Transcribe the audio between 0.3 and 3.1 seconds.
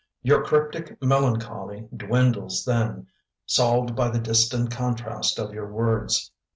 cryptic melancholy dwindles then,